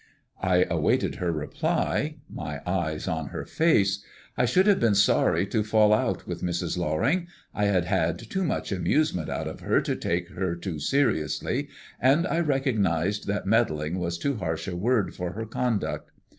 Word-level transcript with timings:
I 0.41 0.63
awaited 0.67 1.17
her 1.17 1.31
reply, 1.31 2.15
my 2.27 2.61
eyes 2.65 3.07
on 3.07 3.27
her 3.27 3.45
face. 3.45 4.03
I 4.35 4.45
should 4.45 4.65
have 4.65 4.79
been 4.79 4.95
sorry 4.95 5.45
to 5.45 5.63
fall 5.63 5.93
out 5.93 6.25
with 6.25 6.41
Mrs. 6.41 6.75
Loring; 6.75 7.27
I 7.53 7.65
had 7.65 7.85
had 7.85 8.17
too 8.17 8.43
much 8.43 8.71
amusement 8.71 9.29
out 9.29 9.47
of 9.47 9.59
her 9.59 9.79
to 9.81 9.95
take 9.95 10.29
her 10.29 10.55
too 10.55 10.79
seriously, 10.79 11.69
and 11.99 12.25
I 12.25 12.39
recognized 12.39 13.27
that 13.27 13.45
meddling 13.45 13.99
was 13.99 14.17
too 14.17 14.37
harsh 14.37 14.67
a 14.67 14.75
word 14.75 15.13
for 15.13 15.33
her 15.33 15.45
conduct. 15.45 16.09